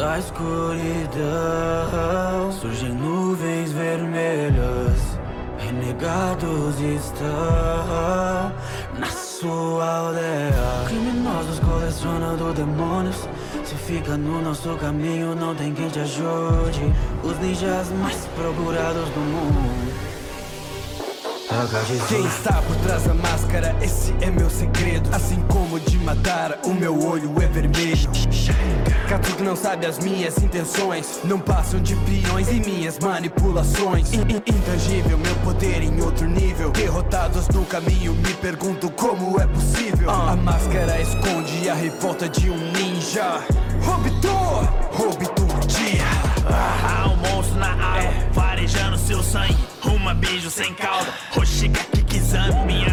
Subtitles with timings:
[0.00, 1.20] da escuridão
[2.58, 5.20] surgem nuvens vermelhas.
[5.58, 8.50] Renegados estão
[8.98, 10.86] na sua aldeia.
[10.86, 13.28] Criminosos colecionando demônios.
[13.62, 16.94] Se fica no nosso caminho, não tem quem te ajude.
[17.22, 20.10] Os ninjas mais procurados do mundo.
[22.08, 25.10] Quem está por trás da máscara, esse é meu segredo.
[25.12, 28.10] Assim como de Madara, o meu olho é vermelho.
[29.10, 31.18] Katsuki não sabe as minhas intenções.
[31.24, 34.12] Não passam de peões e minhas manipulações.
[34.12, 36.70] In -in Intangível, meu poder em outro nível.
[36.70, 40.08] Derrotados no caminho, me pergunto como é possível.
[40.08, 43.40] A máscara esconde a revolta de um ninja.
[43.92, 44.28] Obito,
[45.04, 46.04] Obito dia.
[46.46, 49.56] Há um monstro na água, farejando seu sangue.
[49.84, 52.64] Uma beijo sem cauda, Hoshigaki Kizami.
[52.64, 52.89] Minhas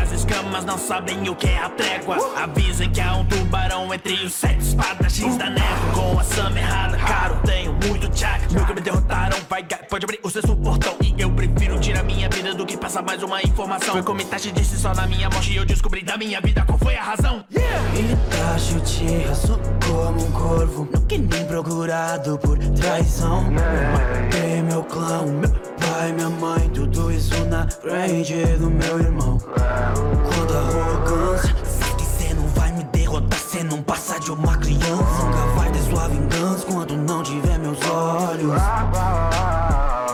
[0.58, 2.18] escamas não sabem o que é a trégua.
[2.42, 5.94] Avisem que há um tubarão entre os sete espadachins da névoa.
[5.94, 8.48] Com a Sama errada, caro, tenho muito chakra.
[8.52, 10.96] Nunca me derrotaram, vai, pode abrir o sexto portão.
[11.02, 13.94] E eu prefiro tirar minha vida do que passar mais uma informação.
[13.94, 16.78] Foi como Itachi disse só na minha morte e eu descobri da minha vida qual
[16.78, 17.44] foi a razão.
[17.52, 25.77] Itachi Uchiha sou como um corvo Nunca nem procurado por traição Matei meu clã, meu
[25.98, 29.38] pai, minha mãe Tudo isso na frente do meu irmão.
[29.40, 35.26] Quanta arrogância Sabe que cê não vai me derrotar Cê não passa de uma criança.
[35.26, 38.62] Nunca vai ter sua vingança Quando não tiver meus olhos.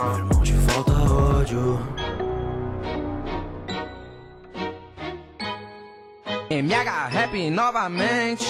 [0.04, 1.78] Meu irmão, te falta ódio.
[6.50, 8.46] MH Rap novamente.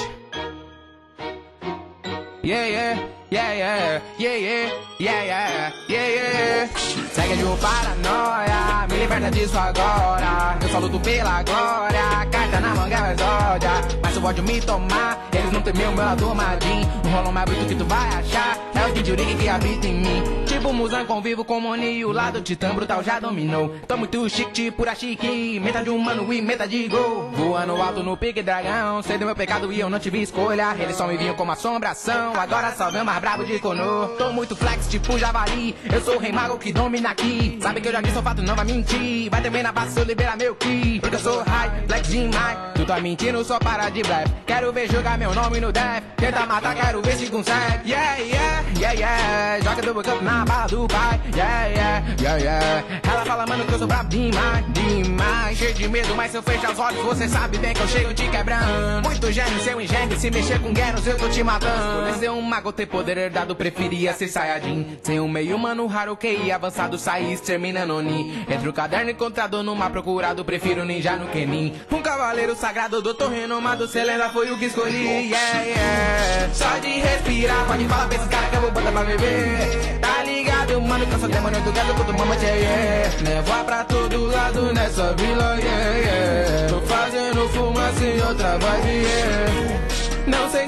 [2.44, 6.68] Yeah, yeah, yeah, yeah, yeah, yeah, yeah, yeah, yeah, yeah.
[7.12, 10.56] Segue de um paranoia, me liberta disso agora.
[10.62, 13.70] Eu só luto pela glória, carta na manga é exódia.
[14.02, 16.94] Mas se ódio me tomar, eles não temem o meu lado madinho.
[17.14, 20.44] Um mais bruto que tu vai achar, é o Kid que habita em mim.
[20.46, 23.72] Tipo Musan convivo com o Moni o lado titã brutal já dominou.
[23.86, 27.30] Tô muito chique, tipo pura chique, meta de humano e meta de gol.
[27.32, 30.74] Voando alto no pique dragão, sei do meu pecado e eu não tive escolha.
[30.78, 34.08] Eles só me viam como assombração, agora só vem mais brabo de Kono.
[34.18, 37.58] Tô muito flex, tipo javali, eu sou o rei mago que domina aqui.
[37.62, 39.30] Sabe que eu já disse, o fato não vai mentir.
[39.30, 41.00] Vai também na base se eu liberar meu ki.
[41.00, 42.58] Porque eu sou high, flex demais.
[42.74, 44.30] Tu tá mentindo, só para de breve.
[44.46, 46.02] Quero ver jogar meu nome no death.
[46.18, 47.90] Tenta matar, quero ver se consegue.
[47.90, 49.64] Yeah, yeah, yeah, yeah.
[49.64, 51.20] Joga do up na bala do pai.
[51.34, 52.84] Yeah, yeah, yeah, yeah.
[53.10, 55.58] Ela fala, mano, que eu sou brabo demais, demais.
[55.58, 58.12] Cheio de medo, mas se eu fechar os olhos, você sabe bem que eu chego
[58.12, 59.02] te quebrando.
[59.02, 60.18] Muito gênio, seu engenho.
[60.18, 62.10] Se mexer com guerras, eu tô te matando.
[62.10, 64.98] Por ser um mago, ter poder herdado, preferia ser Saiyajin.
[65.02, 68.44] Ser um meio humano raro, QI avançado, sair exterminando Oni.
[68.48, 71.74] Entre o caderno encontrado no mar procurado, prefiro ninja no Kenin.
[71.90, 75.30] Um cavaleiro sagrado, doutor renomado, cê lenda foi o que escolhi.
[75.30, 76.54] Yeah, yeah.
[76.54, 79.98] Só de respirar, pode falar pra esses caras que eu vou botar pra beber.
[80.00, 83.30] Tá ligado, mano, que eu sou demônio do gado, quando mama yeah, yeah.
[83.30, 85.73] Levar pra todo lado nessa vila, yeah, yeah.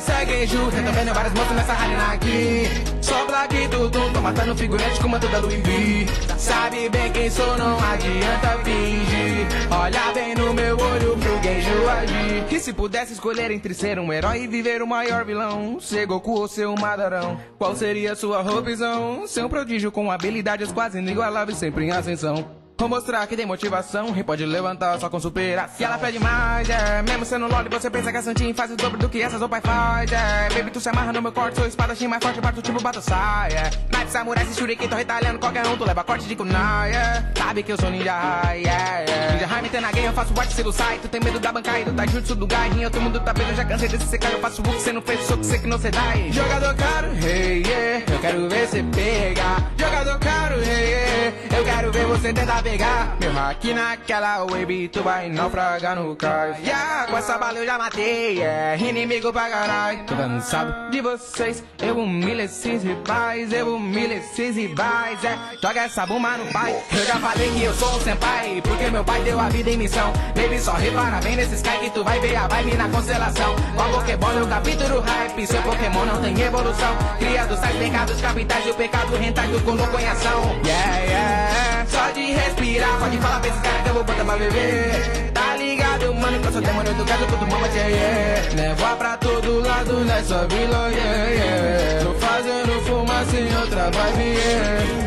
[0.07, 2.63] Não sei se Genju, eu tô vendo várias moças nessa arena aqui.
[3.03, 6.07] Só black tudo, tô matando figurante com manto da Louis V.
[6.39, 9.47] Sabe bem quem sou, não adianta fingir.
[9.69, 12.55] Olha bem no meu olho pro Genju agir.
[12.55, 16.39] E se pudesse escolher entre ser um herói e viver o maior vilão, ser Goku
[16.39, 19.27] ou ser um Madarão, qual seria sua opção?
[19.27, 22.66] Ser um prodígio com habilidades quase inigualáveis, sempre em ascensão.
[22.79, 25.77] Vou mostrar que tem motivação e pode levantar só com superação.
[25.81, 27.03] E ela pede mais, é.
[27.03, 29.49] Mesmo sendo loli, você pensa que a Santin faz o dobro do que essas o
[29.49, 30.49] pai faz, é.
[30.55, 33.53] Baby, tu se amarra no meu corte, sou espadachim mais forte, parto tipo bato sai,
[33.53, 33.71] é.
[33.91, 37.33] Knife, samurai, se shuriken, tô retalhando qualquer um, tu leva corte de kunai, é.
[37.35, 39.33] Sabe que eu sou ninja high, yeah, yeah.
[39.33, 40.99] Ninja high, me tem na game, eu faço arte, selo sai.
[40.99, 42.71] Tu tem medo da banca e do taijutsu do gai.
[42.93, 45.21] Todo mundo tá vendo, já cansei desse secar, eu faço o que cê não fez,
[45.23, 46.03] sou que cê que não cê dá.
[46.31, 48.05] Jogador caro, hey, yeah.
[48.13, 49.73] Eu quero ver cê pegar.
[49.79, 51.57] Jogador caro, hey, yeah.
[51.57, 53.17] Eu quero ver você tentar pegar.
[53.21, 56.59] Meu hack naquela wave, tu vai naufragar no cais.
[56.59, 60.05] Yeah, com essa bala eu já matei, é inimigo pra caralho.
[60.05, 65.39] Tô cansado de vocês, eu humilho esses rivais, eu humilho esses rivais, é.
[65.63, 66.75] Joga essa bomba no pai.
[66.93, 69.77] Eu já falei que eu sou um senpai, porque meu pai deu a vida em
[69.77, 70.13] missão.
[70.35, 73.55] Baby, só repara bem nesse sky que tu vai ver a vibe na constelação.
[73.77, 76.97] Qual Pokémon eu capítulo hype, seu Pokémon não tem evolução.
[77.19, 80.43] Criado sai pecados capitais o pecado rentais do colocou em.
[80.65, 85.33] Yeah, yeah, só respirar, pode falar pra esses caras que eu vou botar pra beber.
[85.33, 88.63] Tá ligado, mano, que eu sou demônio do gado, todo mama, yeah, yeah.
[88.63, 92.05] Levar pra todo lado nessa vila, yeah, yeah.
[92.05, 95.07] Tô fazendo fumaça em outra vibe, yeah.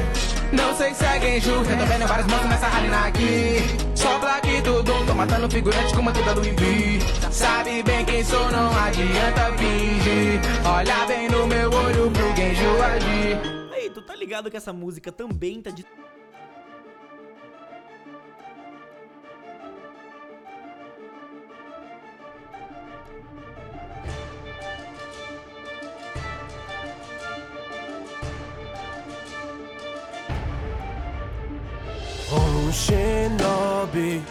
[0.52, 3.58] Não sei se é Genju, eu tô vendo vários monstros nessa arena aqui.
[3.96, 7.02] Só black muito dom, tô matando figurante com tuda do envio.
[7.32, 10.42] Sabe bem quem sou, não adianta fingir.
[10.66, 13.40] Olha bem no meu olho pro Genjo agir.
[13.74, 15.86] Aí, tu tá ligado que essa música também tá de.
[32.32, 34.22] Um shinobi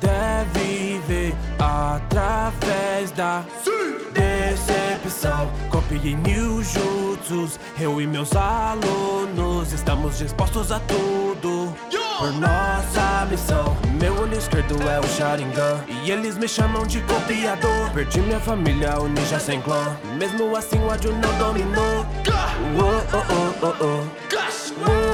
[0.00, 3.44] deve ver através da
[4.12, 5.48] decepção.
[5.70, 11.72] Copiei mil jutsus, eu e meus alunos estamos dispostos a tudo.
[12.18, 17.92] Por nossa missão, meu olho esquerdo é o Sharingan E eles me chamam de copiador
[17.94, 23.62] Perdi minha família, o ninja sem clã Mesmo assim o ódio não dominou oh, oh.
[23.62, 25.07] Oh, oh, oh.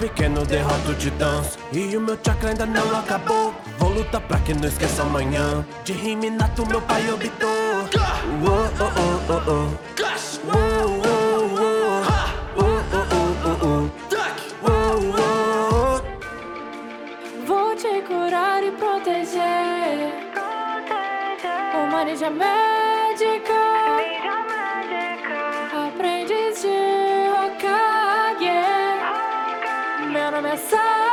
[0.00, 4.66] Pequeno derroto titãs E o meu chakra ainda não acabou Vou lutar pra que não
[4.66, 7.18] esqueça amanhã De Riminato meu pai oh.
[17.46, 20.12] Vou te curar e proteger.
[21.74, 23.79] Uma ninja médica.
[30.50, 31.09] Meu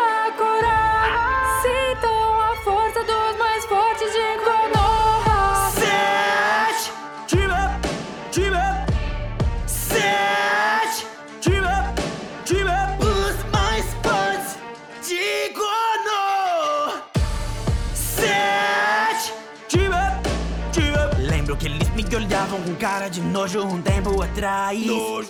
[22.78, 24.80] cara de nojo um tempo atrás.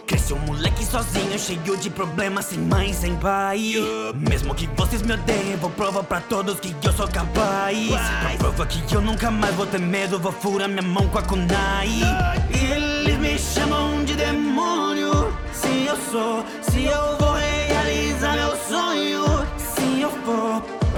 [0.05, 3.73] Cresceu um moleque sozinho, cheio de problemas, sem mãe, sem pai.
[4.15, 7.77] Mesmo que vocês me odeiem, vou provar pra todos que eu sou capaz.
[8.37, 11.89] Prova que eu nunca mais vou ter medo, vou furar minha mão com a kunai.
[12.49, 15.33] Eles me chamam de demônio.
[15.53, 17.26] Se eu sou, se eu vou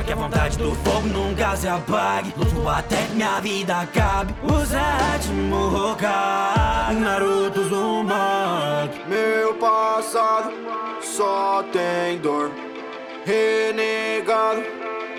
[0.09, 4.65] que a vontade do fogo nunca se apague Luto até que minha vida acabe O
[4.65, 10.51] sétimo Hokage Naruto Uzumaki Meu passado
[11.01, 12.51] só tem dor.
[13.25, 14.63] Renegado,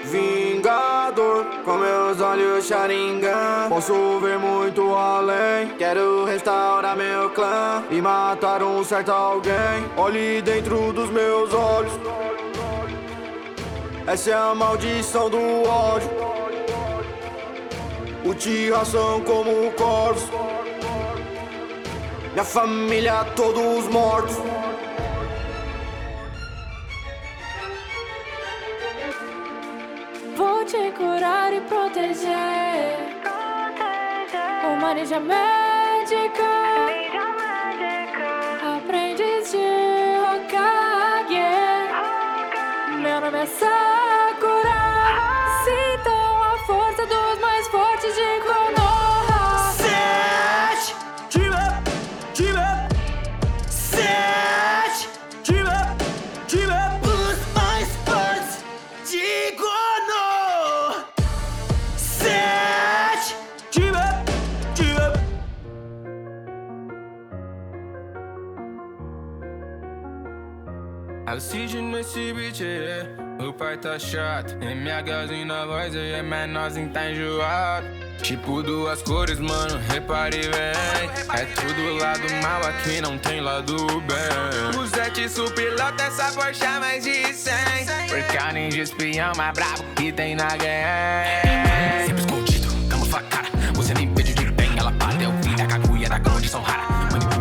[0.05, 1.45] vingador.
[1.65, 5.69] Com meus olhos Sharingan, posso ver muito além.
[5.79, 9.85] Quero restaurar meu clã e matar um certo alguém.
[9.97, 11.93] Olhe dentro dos meus olhos.
[14.07, 15.39] Essa é a maldição do
[15.69, 16.11] ódio.
[18.25, 20.29] Uchiha são como corvos.
[22.33, 24.37] Minha família, todos mortos.
[30.37, 33.21] Vou te curar e proteger.
[34.73, 36.70] Uma ninja médica.
[72.01, 73.07] Nesse beat, é.
[73.45, 74.57] o pai tá chato.
[74.57, 77.87] MHzinho na voz, é menorzinho, tá enjoado.
[78.23, 81.39] Tipo duas cores, mano, repare bem.
[81.39, 84.81] É tudo lado mal, aqui não tem lado bem.
[84.81, 87.55] O Zete supilota essa Porsche a mais de 100.
[88.09, 92.07] Porque a ninja espião mais brabo que tem na gang.
[92.07, 93.27] Sempre escondido, camuflada.
[93.75, 95.23] Você nem vê de vem, ela para.
[95.23, 97.11] É o fim da caguia da rara.
[97.13, 97.40] Manipulando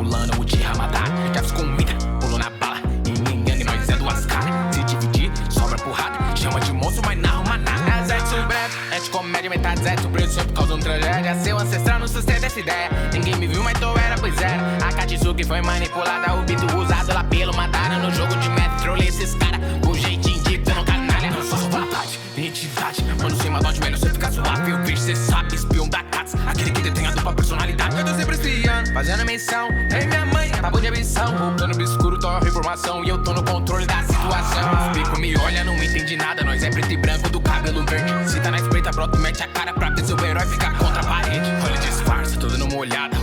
[11.29, 11.43] tragédia.
[11.43, 12.89] Seu ancestral não sustenta essa ideia.
[13.13, 14.77] Ninguém me viu, mas tô era, pois era.
[14.85, 16.33] A Katsuki foi manipulada.
[16.35, 17.99] O bito usado lá pelo mataram.
[18.03, 18.49] No jogo de
[18.81, 19.59] trolei esses caras.
[19.87, 21.31] O jeitinho de dando canalha.
[21.43, 23.03] Só sua vontade, identidade.
[23.21, 24.71] Mano, sem maldade, melhor você ficar suave.
[24.71, 26.35] Eu vejo, cê sabe, espião da Cats.
[26.47, 27.97] Aquele que detém a dupla personalidade.
[27.97, 29.69] Eu tô sempre espiando, fazendo missão.
[29.91, 31.35] Ei, minha mãe, papo de ambição.
[31.37, 33.03] Voltando obscuro, torre informação.
[33.03, 34.91] E eu tô no controle da situação.
[35.13, 36.43] Os me olha, não entende nada.
[36.43, 38.29] Nós é preto e branco do cabelo verde.
[38.29, 41.01] Se tá na espreita, brota e mete a cara pra ver seu herói ficar contra
[41.01, 41.49] a parede.
[41.65, 43.17] Olha, disfarça, tô dando uma olhada.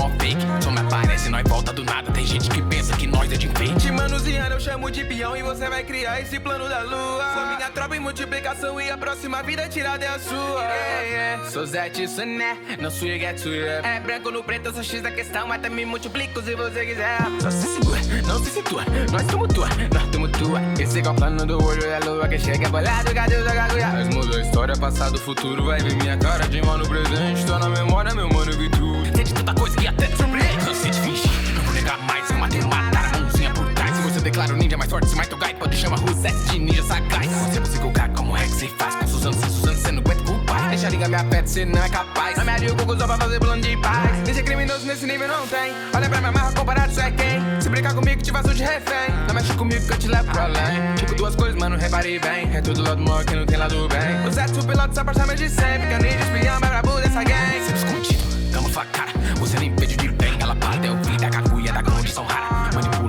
[0.00, 0.46] Mó fake.
[0.62, 2.10] Só me aparece, nós volta do nada.
[2.12, 3.92] Tem gente que pensa que nós é de enfeite.
[3.92, 7.24] Manuseando, eu chamo de peão e você vai criar esse plano da lua.
[7.34, 10.62] Sou minha tropa em multiplicação e a próxima vida tirada é a sua.
[10.62, 11.50] Yeah, yeah.
[11.50, 13.80] Sou Zé Tissuné, não sou Getsuya.
[13.84, 17.18] É branco no preto, eu sou X da questão, mas também multiplico se você quiser.
[17.40, 18.84] Só se segura, não se situa.
[19.12, 20.60] Nós somos tua, nós somos tua.
[20.78, 23.88] Esse é o plano do olho da lua que chega bolado, cadê o gaguia?
[23.88, 25.64] Nós mudou a história, passado, futuro.
[25.64, 27.44] Vai ver minha cara de mal no presente.
[27.44, 28.89] Tô na memória, meu mano, tudo.
[29.30, 30.64] Sente tanta coisa que até te surpreende.
[30.64, 32.28] Cansei de fingir, não vou negar mais.
[32.28, 33.96] Eu matei, matar a mãozinha por trás.
[33.96, 36.82] Se você declara o ninja mais forte, se mais tocar, pode chamar Rosette de ninja
[36.82, 37.30] sagaz.
[37.52, 38.96] Se você colocar como é que se faz?
[38.96, 40.20] Com Suzano, sem Suzano, você não aguenta
[40.50, 40.68] pai.
[40.70, 42.36] Deixa ligar minha pé, você não é capaz.
[42.36, 44.10] Na minha o Google só pra fazer plano de paz.
[44.34, 45.72] Ser criminoso nesse nível não tem.
[45.94, 47.60] Olha pra minha marra comparado, isso é quem?
[47.60, 49.14] Se brincar comigo, te vaso de refém.
[49.28, 50.94] Não mexe comigo que eu te levo pra além.
[50.96, 52.50] Tipo duas coisas, mano, reparei bem.
[52.52, 54.26] É tudo lado maior que não tem lado bem.
[54.26, 55.92] O Zé, o piloto, essa parça de sempre.
[55.92, 57.64] Eu ninja espião, mais brabo dessa gang.
[57.66, 58.19] Sempre escondido,
[58.68, 59.12] facada.
[59.38, 60.36] Você nem pede de bem.
[60.40, 62.99] Ela para, é o fim da cacuia da condição rara.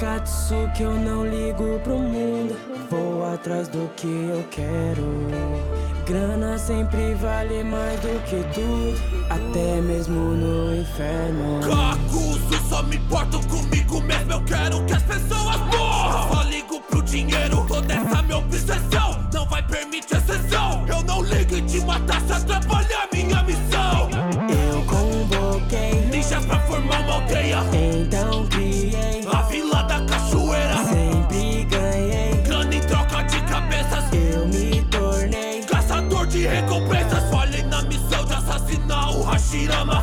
[0.00, 2.56] Akatsuki, eu não ligo pro mundo.
[2.90, 5.04] Vou atrás do que eu quero.
[6.06, 11.60] Grana sempre vale mais do que tudo, até mesmo no inferno.
[11.92, 14.32] Acuso, só me importo comigo mesmo.
[14.32, 16.34] Eu quero que as pessoas morram.
[16.34, 20.82] Só ligo pro dinheiro, toda essa minha obsessão não vai permitir exceção.
[20.88, 24.08] Eu não ligo em te matar se atrapalhar minha missão.
[24.48, 27.58] Eu convoquei, Ninjas pra formar uma aldeia.
[27.74, 28.59] então criei.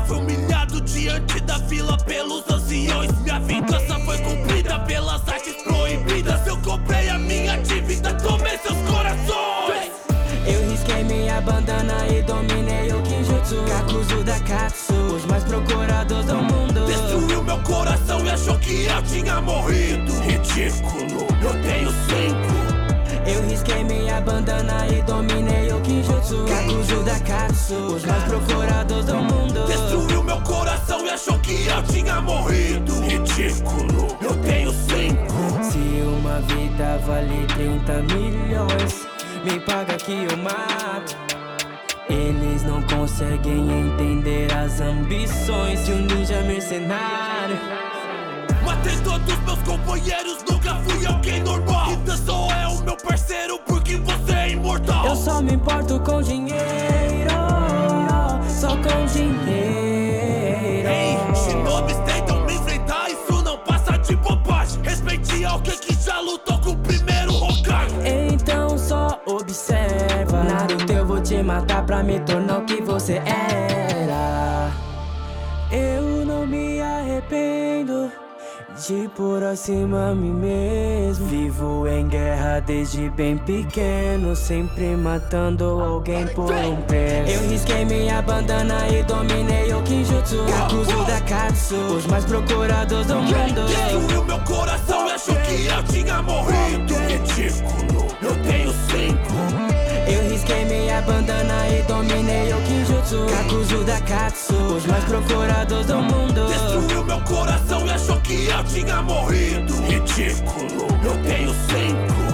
[0.07, 3.12] Fui humilhado diante da vila pelos anciões.
[3.19, 6.47] Minha vingança foi cumprida pelas artes proibidas.
[6.47, 9.91] Eu comprei a minha dívida, tomei seus corações.
[10.45, 13.65] Eu risquei minha bandana e dominei o Kinjutsu.
[13.67, 16.86] Kakuzu da Katsu, os mais procurados do mundo.
[16.86, 20.13] Destruiu meu coração e achou que eu tinha morrido.
[20.21, 22.67] Ridículo, eu tenho cinco.
[23.29, 26.45] Eu risquei minha bandana e dominei o Kinjutsu.
[26.45, 29.26] Kakuzu da Katsu, os mais procurados do mundo.
[31.27, 33.01] Achou que eu tinha morrido.
[33.01, 35.63] Ridículo, eu tenho cinco.
[35.63, 39.07] Se uma vida vale 30 milhões,
[39.43, 41.17] me paga que eu mato.
[42.10, 47.57] Eles não conseguem entender as ambições de um ninja mercenário.
[48.63, 51.91] Matei todos meus companheiros, nunca fui alguém normal.
[51.91, 55.05] Então só é o meu parceiro porque você é imortal.
[55.05, 56.96] Eu só me importo com dinheiro.
[71.47, 74.69] Matar pra me tornar o que você era.
[75.71, 78.11] Eu não me arrependo
[78.85, 81.25] de por acima a mim mesmo.
[81.27, 87.31] Vivo em guerra desde bem pequeno, sempre matando alguém por um preço.
[87.31, 90.45] Eu risquei minha bandana e dominei o Kinjutsu.
[90.45, 93.65] Kakuzu da Katsu, os mais procurados do mundo.
[93.67, 96.93] Destruiu meu coração achou que eu tinha morrido.
[98.21, 99.66] Eu tenho cinco.
[100.09, 105.97] Eu risquei minha bandana e dominei o Kinjutsu Kakuzu da Katsu, os mais procurados do
[105.97, 109.73] mundo Destruiu meu coração e achou que eu tinha morrido.
[109.83, 112.26] Ridículo, eu tenho cinco.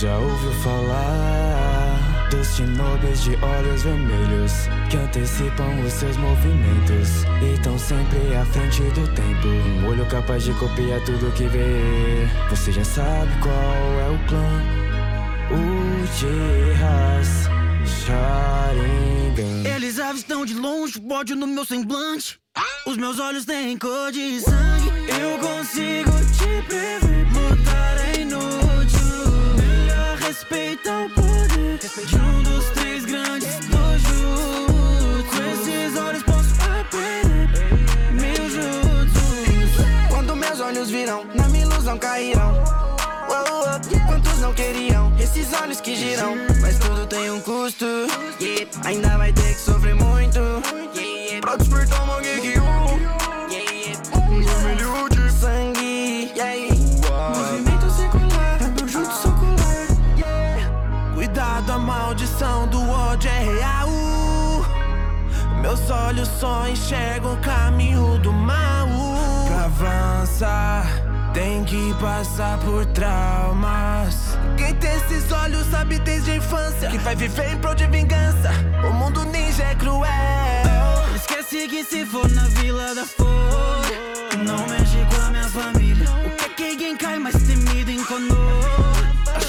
[0.00, 4.52] Já ouviu falar dos shinobis de olhos vermelhos
[4.88, 9.48] que antecipam os seus movimentos e estão sempre à frente do tempo.
[9.48, 12.28] Um olho capaz de copiar tudo que vê.
[12.48, 14.62] Você já sabe qual é o clã?
[15.50, 17.48] O Jihas
[18.04, 19.68] Sharingan.
[19.68, 22.38] Eles avistam de longe, ódio no meu semblante.
[22.86, 24.92] Os meus olhos têm cor de sangue.
[25.20, 27.08] Eu consigo te prever.
[27.58, 27.97] Inútil.
[30.50, 35.26] Melhor respeitar o poder de um dos três grandes dojos.
[35.30, 39.84] Com esses olhos posso aprender mil jutsus.
[40.08, 42.54] Quando meus olhos viram, na minha ilusão cairão.
[43.28, 46.34] Uou, uou, Quantos não queriam esses olhos que giram?
[46.60, 47.86] Mas tudo tem um custo.
[48.84, 50.40] Ainda vai ter que sofrer muito.
[51.40, 52.87] Pra despertar uma Genkyu.
[65.68, 68.88] Meus olhos só enxergam o caminho do mal.
[69.46, 70.86] Pra avançar,
[71.34, 74.38] tem que passar por traumas.
[74.56, 78.50] Quem tem esses olhos sabe desde a infância que vai viver em prol de vingança.
[78.82, 80.08] O mundo ninja é cruel.
[81.14, 83.82] Esquece que se for na vila da flor,
[84.38, 86.08] não mexe com a minha família.
[86.24, 88.88] O que é que Genkai mais temido em Konoha?
[89.34, 89.40] A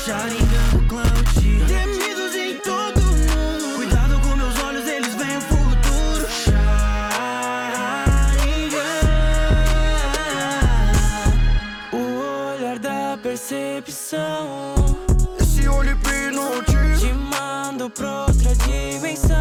[15.39, 16.97] Esse olho hipnotizam.
[16.97, 19.37] Te mando pra outra dimensão.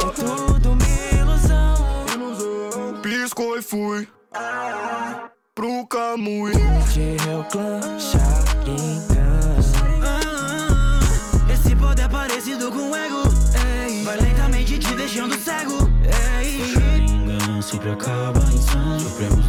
[0.00, 2.06] É tudo uma ilusão.
[2.14, 3.00] Ilusão.
[3.02, 4.08] Piscou e fui
[5.56, 6.52] pro Kamui.
[6.92, 9.58] De meu clã Sharingan.
[10.04, 13.22] Ah, Esse poder é parecido com ego.
[13.88, 15.90] Ei, vai lentamente te deixando cego.
[16.40, 19.00] Ei, o Sharingan sempre acaba insano.
[19.00, 19.44] Supremos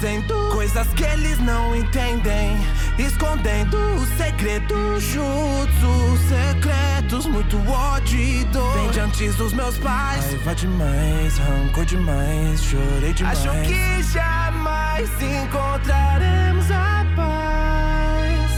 [0.00, 2.56] fazendo coisas que eles não entendem.
[2.98, 8.72] Escondendo os segredos, jutsus secretos, muito ódio e dor.
[8.78, 10.24] Vem de antes dos meus pais.
[10.24, 13.46] Raiva demais, rancor demais, chorei demais.
[13.46, 18.50] Acho que jamais encontraremos a paz.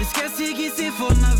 [0.00, 1.33] Esquece que se for na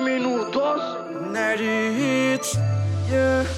[0.00, 0.82] minutos.
[1.32, 2.58] Nerd Hits.
[3.10, 3.48] Yeah.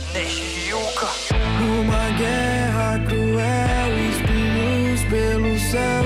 [1.60, 6.04] Uma guerra cruel, espinhos pelo céu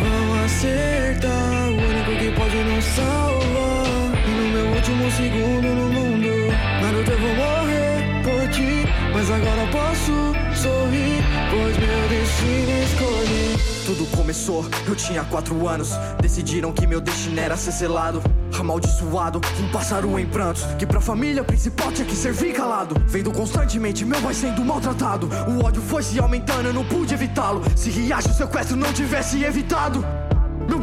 [0.00, 1.68] vão acertar.
[1.68, 4.14] O único que pode nos salvar.
[4.26, 6.28] E no meu último segundo no mundo,
[6.80, 8.86] Naruto eu vou morrer por ti.
[9.12, 10.12] Mas agora posso
[10.60, 13.84] sorrir, pois meu destino escolhi.
[13.86, 15.90] Tudo começou, eu tinha quatro anos.
[16.20, 18.22] Decidiram que meu destino era ser selado.
[18.60, 20.64] Amaldiçoado, um pássaro em prantos.
[20.78, 22.96] Que pra família principal tinha que servir calado.
[23.06, 25.28] Vendo constantemente meu pai sendo maltratado.
[25.48, 27.62] O ódio foi se aumentando, eu não pude evitá-lo.
[27.76, 30.04] Se Riacho o sequestro não tivesse evitado.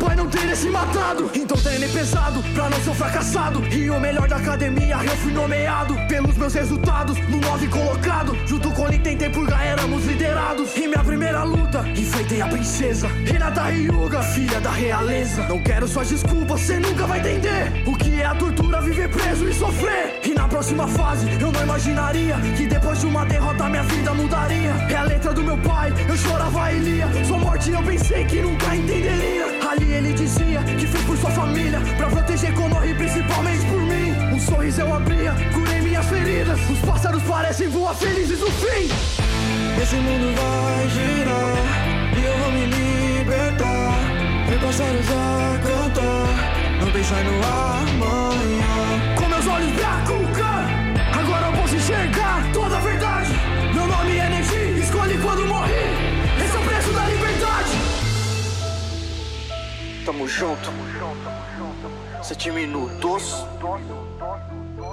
[0.01, 1.29] Pai não teria se matado.
[1.35, 3.63] Então treinei pesado pra não ser fracassado.
[3.67, 8.35] E o melhor da academia eu fui nomeado Pelos meus resultados no nove colocado.
[8.47, 10.75] Junto com ele tentei purgar éramos liderados.
[10.75, 13.07] Em minha primeira luta enfrentei a princesa.
[13.31, 15.43] Hinata Ryuga, filha da realeza.
[15.47, 19.47] Não quero suas desculpas, cê nunca vai entender O que é a tortura, viver preso
[19.47, 20.19] e sofrer.
[20.23, 24.71] E na próxima fase eu não imaginaria Que depois de uma derrota minha vida mudaria.
[24.89, 27.07] É a letra do meu pai, eu chorava e lia.
[27.23, 29.60] Sua morte eu pensei que nunca entenderia
[30.01, 34.39] ele dizia que fez por sua família Pra proteger Konoha e principalmente por mim Um
[34.39, 38.89] sorriso eu abria, curei minhas feridas Os pássaros parecem voar felizes no fim
[39.81, 43.93] Esse mundo vai girar e eu vou me libertar.
[44.47, 49.20] Ver pássaros a cantar, não pensar no amanhã.
[60.05, 60.71] Tamo junto.
[62.23, 63.45] Sete minutos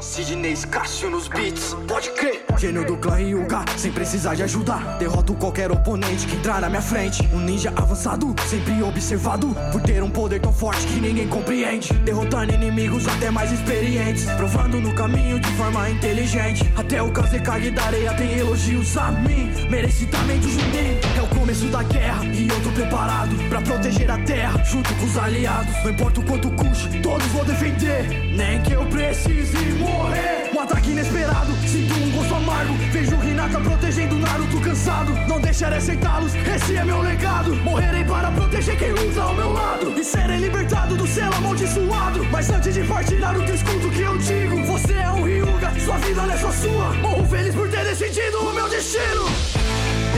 [0.00, 2.44] Sidney Cássio nos beats, pode crer.
[2.56, 4.76] Gênio do clã Ryuga, sem precisar de ajuda.
[4.98, 7.28] Derroto qualquer oponente que entrar na minha frente.
[7.32, 9.48] Um ninja avançado, sempre observado.
[9.72, 11.92] Por ter um poder tão forte que ninguém compreende.
[12.04, 14.24] Derrotando inimigos até mais experientes.
[14.36, 16.62] Provando no caminho de forma inteligente.
[16.76, 19.50] Até o Kazekage da areia tem elogios a mim.
[19.68, 24.62] Merecidamente Junin É o começo da guerra e eu tô preparado Pra proteger a terra,
[24.64, 25.72] junto com os aliados.
[25.82, 28.08] Não importa o quanto custe, todos vou defender.
[28.34, 30.50] Nem que eu precise morrer.
[30.54, 32.74] Um ataque inesperado, sinto um gosto amargo.
[32.92, 35.12] Vejo Hinata protegendo Naruto cansado.
[35.26, 37.54] Não deixarei aceitá-los, esse é meu legado.
[37.56, 39.98] Morrerei para proteger quem luta ao meu lado.
[39.98, 42.24] E serei libertado do selo amaldiçoado.
[42.30, 44.62] Mas antes de partir Naruto escuta o que eu digo.
[44.64, 46.92] Você é um Ryuga, sua vida não é só sua.
[46.94, 49.57] Morro feliz por ter decidido o meu destino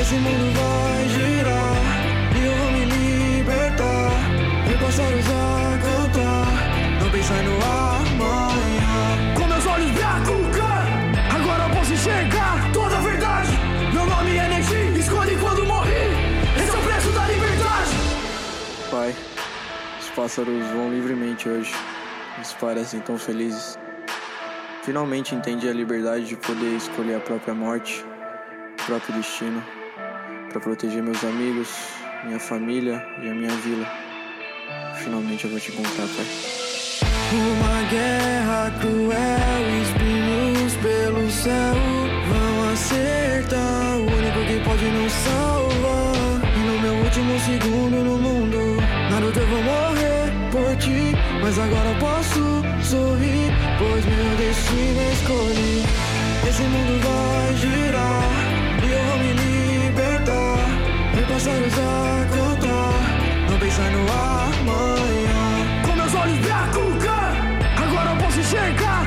[0.01, 1.75] Esse mundo vai girar
[2.35, 4.11] e eu vou me libertar.
[4.67, 9.35] Ver pássaros a cantar, não pensar no amanhã.
[9.37, 10.87] Com meus olhos Byakugan
[11.37, 13.51] Agora eu posso enxergar toda a verdade
[13.93, 15.91] Meu nome é Neji, escolhi quando morri
[16.57, 17.91] Esse é o preço da liberdade
[18.91, 19.15] Pai,
[20.01, 21.75] os pássaros voam livremente hoje.
[22.37, 23.79] Eles parecem tão felizes.
[24.83, 28.05] Finalmente entendi a liberdade de poder escolher a própria morte,
[28.81, 29.63] o próprio destino,
[30.51, 31.69] para proteger meus amigos,
[32.25, 33.87] minha família e a minha vila.
[34.97, 36.27] Finalmente eu vou te encontrar, pai.
[37.33, 41.75] Uma guerra cruel, espinhos pelo céu
[42.29, 43.97] vão acertar.
[43.97, 46.41] O único que pode nos salvar.
[46.57, 48.77] E no meu último segundo no mundo,
[49.11, 51.15] Naruto eu vou morrer por ti.
[51.41, 55.85] Mas agora posso sorrir, pois meu destino escolhi.
[56.49, 58.50] Esse mundo vai girar
[61.31, 65.83] Ver pássaros a cantar, não pensar no amanhã.
[65.87, 67.33] Com meus olhos Byakugan
[67.77, 69.07] Agora eu posso enxergar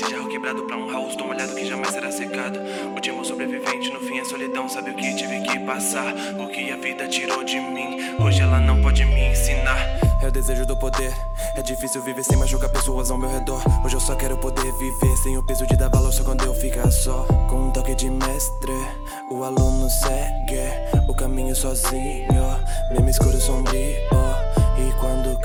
[0.00, 2.58] desse jarro quebrado pra um house, tô molhado que jamais será secado.
[2.94, 6.14] Último sobrevivente, no fim é solidão, sabe o que tive que passar?
[6.38, 9.78] O que a vida tirou de mim, hoje ela não pode me ensinar.
[10.22, 11.12] É o desejo do poder.
[11.54, 13.62] É difícil viver sem machucar pessoas ao meu redor.
[13.84, 16.54] Hoje eu só quero poder viver sem o peso de dar valor só quando eu
[16.54, 17.26] ficar só.
[17.48, 18.72] Com um toque de mestre,
[19.30, 22.26] o aluno segue o caminho sozinho.
[22.90, 23.80] Mesmo escuro sombrio.
[24.78, 25.38] E quando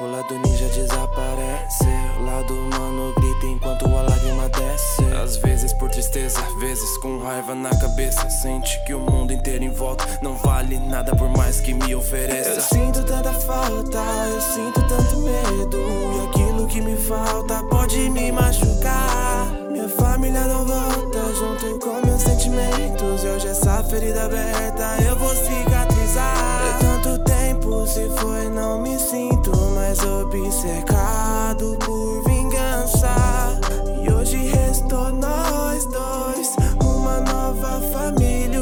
[0.00, 1.86] o lado ninja desaparece.
[2.18, 5.02] O lado humano grita enquanto a lágrima desce.
[5.16, 8.28] Às vezes por tristeza, vezes com raiva na cabeça.
[8.28, 12.50] Sente que o mundo inteiro em volta não vale nada por mais que me ofereça.
[12.50, 13.98] Eu sinto tanta falta,
[14.28, 15.78] eu sinto tanto medo.
[15.78, 19.46] E aquilo que me falta pode me machucar.
[19.70, 23.24] Minha família não volta junto com meus sentimentos.
[23.24, 25.79] E hoje essa ferida aberta eu vou cicatrizar.
[27.90, 33.58] Se foi, não me sinto mais obcecado por vingança.
[34.00, 38.60] E hoje restou nós dois, uma nova família,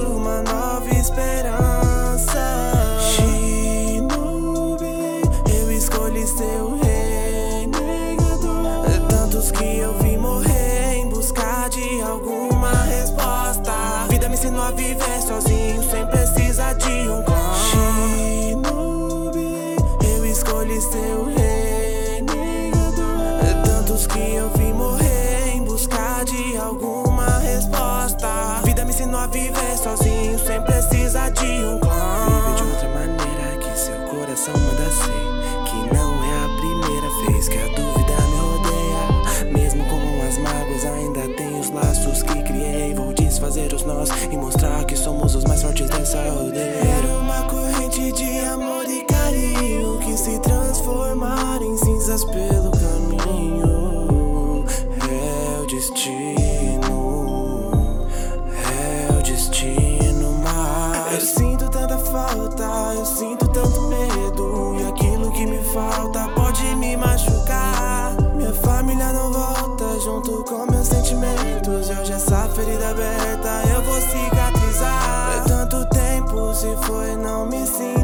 [70.00, 71.88] junto com meus sentimentos.
[71.88, 75.36] E hoje essa ferida aberta eu vou cicatrizar.
[75.36, 77.97] É tanto tempo se foi, não me sinto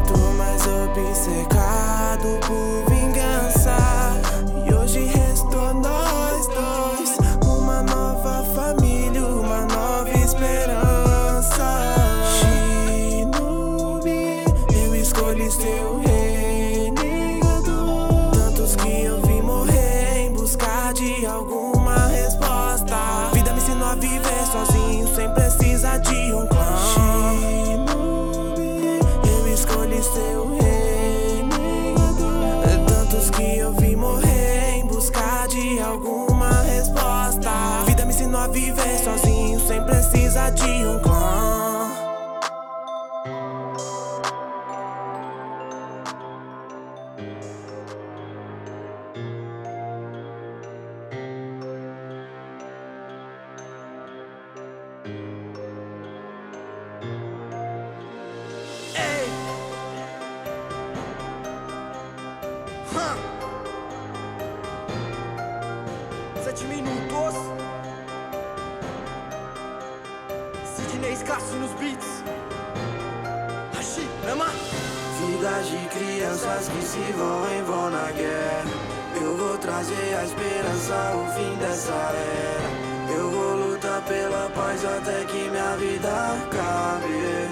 [71.22, 72.24] Cássio nos beats.
[73.74, 74.46] Hashirama.
[75.20, 78.64] Vidas de crianças que se vão em vão na guerra.
[79.20, 83.14] Eu vou trazer a esperança, o fim dessa era.
[83.16, 87.48] Eu vou lutar pela paz até que minha vida acabe.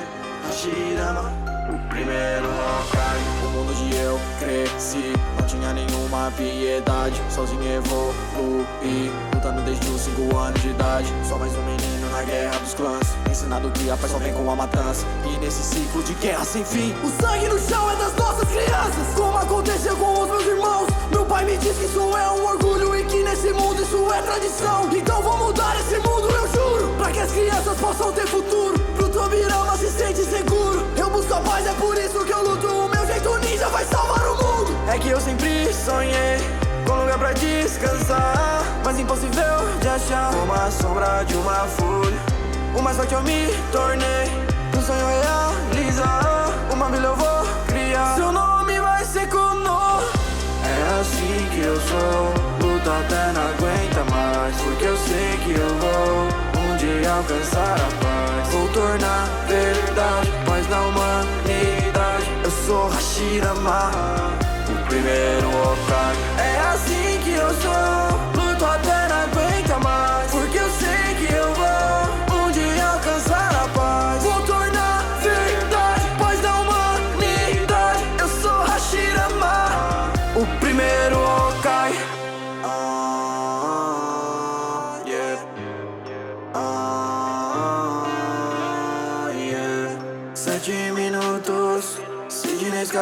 [0.49, 1.33] Hashirama,
[1.69, 3.47] o primeiro Hokage.
[3.47, 7.21] O mundo de eu cresci, não tinha nenhuma piedade.
[7.31, 11.13] Sozinho evoluí, lutando desde os 5 anos de idade.
[11.29, 13.07] Só mais um menino na guerra dos clãs.
[13.31, 15.07] Ensinado que a paz só vem com a matança.
[15.25, 19.15] E nesse ciclo de guerra sem fim, O sangue no chão é das nossas crianças.
[19.15, 20.89] Como aconteceu com os meus irmãos?
[21.11, 24.23] Meu pai me diz que isso é um orgulho E que nesse mundo isso é
[24.23, 24.89] tradição.
[24.93, 28.79] Então vou mudar esse mundo, eu juro Pra que as crianças possam ter futuro.
[28.97, 30.87] Pro Tobirama se sente seguro.
[30.97, 32.67] Eu busco a paz, é por isso que eu luto.
[32.67, 34.77] O meu jeito ninja vai salvar o mundo.
[34.89, 36.39] É que eu sempre sonhei
[36.87, 40.33] com lugar pra descansar, mas impossível de achar.
[40.33, 42.32] Como a sombra de uma folha,
[42.75, 44.27] o mais forte eu me tornei.
[44.77, 48.15] Um sonho realizar, uma vila eu vou criar.
[48.17, 50.01] Seu nome vai ser Kono.
[50.65, 54.57] É assim que eu sou, luto até não aguenta mais.
[54.57, 58.49] Porque eu sei que eu vou um dia alcançar a paz.
[58.53, 62.31] Vou tornar verdade, paz na humanidade.
[62.45, 63.91] Eu sou Hashirama
[64.69, 66.32] o primeiro Hokage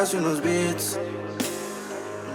[0.01, 0.99] Cássio nos beats.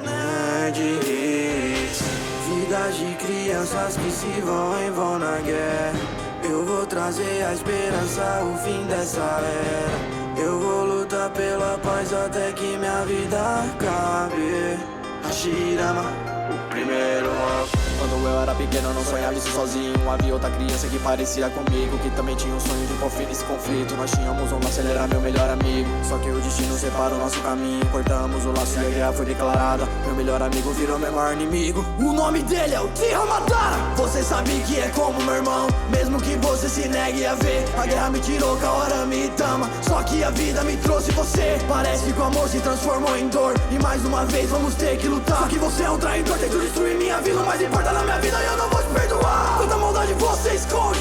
[0.05, 2.00] Nerd Hits.
[2.46, 5.98] Vidas de crianças que se vão e vão na guerra.
[6.44, 10.46] Eu vou trazer a esperança, o fim dessa era.
[10.46, 14.79] Eu vou lutar pela paz até que minha vida acabe.
[15.24, 16.05] Hashirama,
[16.52, 17.86] o primeiro rock
[18.16, 19.94] quando eu era pequeno não sonhava isso sozinho.
[20.11, 23.44] Havia outra criança que parecia comigo Que também tinha o sonho de pôr fim nesse
[23.44, 23.94] conflito.
[23.96, 25.88] Nós tínhamos um laço, ele era meu melhor amigo.
[26.02, 27.85] Só que o destino separa o nosso caminho.
[27.87, 29.87] Cortamos o laço e a guerra foi declarada.
[30.07, 31.85] Meu melhor amigo virou meu maior inimigo.
[31.98, 33.76] O nome dele é o Tira Matara.
[33.96, 35.66] Você sabe que é como meu irmão.
[35.90, 39.68] Mesmo que você se negue a ver A guerra me tirou, a hora me tama.
[39.83, 41.59] Só que a vida me trouxe você.
[41.68, 43.55] Parece que o amor se transformou em dor.
[43.70, 45.38] E mais uma vez vamos ter que lutar.
[45.38, 47.40] Só que você é um traidor, tentou destruir minha vida.
[47.44, 49.55] Mas importa na minha vida e eu não vou te perdoar.
[49.59, 51.01] Quanta maldade você esconde?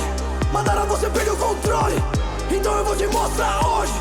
[0.52, 2.04] Mandaram você perder o controle.
[2.50, 3.94] Então eu vou te mostrar hoje.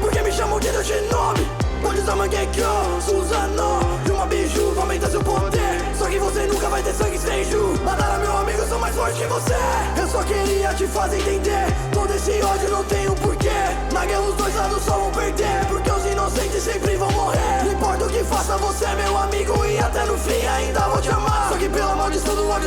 [0.00, 1.46] Porque me chamam de Deus de nome?
[1.80, 5.78] Pode usar manguecão, Suzano De uma biju, aumenta seu poder.
[5.96, 7.74] Só que você nunca vai ter sangue sem ju.
[8.20, 9.54] Meu amigo, sou mais forte que você.
[9.96, 11.66] Eu só queria te fazer entender.
[11.92, 13.50] Todo esse ódio não tem um porquê.
[13.92, 15.64] Na guerra os dois lados só vão perder.
[15.68, 17.64] Porque os inocentes sempre vão morrer.
[17.64, 21.00] Não importa o que faça, você é meu amigo E até no fim ainda vou
[21.00, 21.27] te amar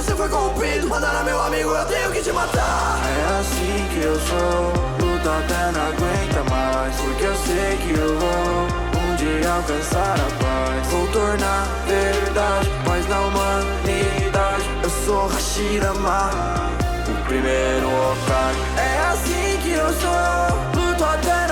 [0.02, 3.00] você foi corrompido Mandaram meu amigo, eu tenho que te matar.
[3.06, 8.20] É assim que eu sou Luta até não aguenta mais Porque eu sei que eu
[8.20, 10.88] vou um dia alcançar a paz.
[10.88, 16.32] Vou tornar verdade Paz na humanidade Eu sou Hashirama
[17.08, 18.60] O primeiro Hokage.
[18.78, 21.51] É assim que eu sou Luto até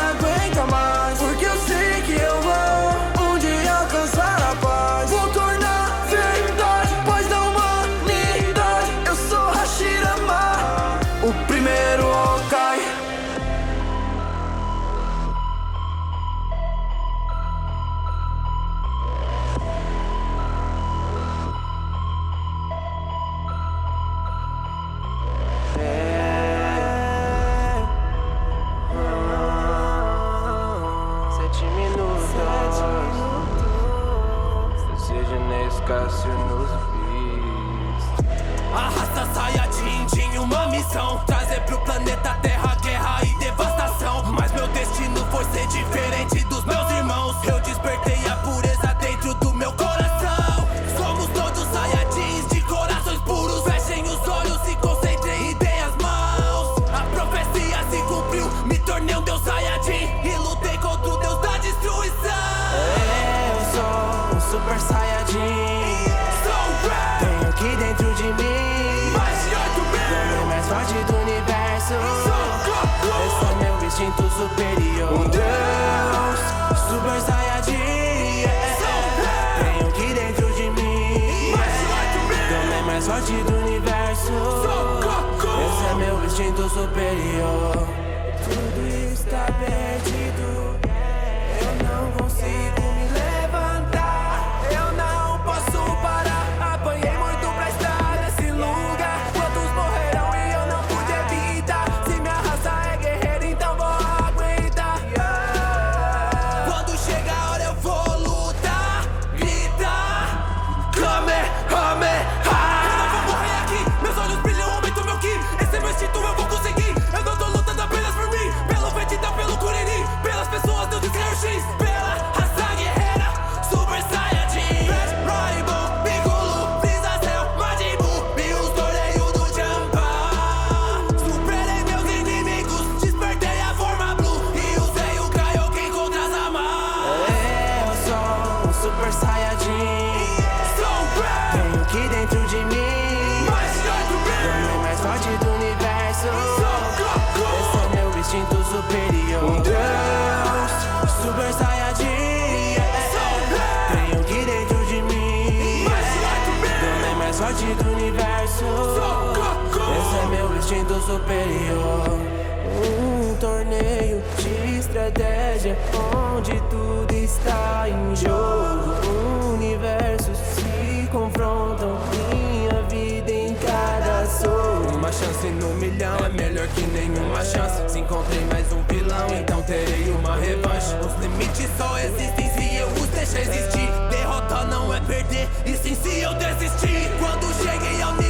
[175.10, 177.82] uma chance no milhão É melhor que nenhuma chance.
[177.92, 180.94] Se encontrei mais um vilão, então terei uma revanche.
[181.04, 183.90] Os limites só existem se eu os deixar existir.
[184.12, 187.10] Derrota não é perder, e sim se eu desistir.
[187.20, 188.29] Quando cheguei ao nível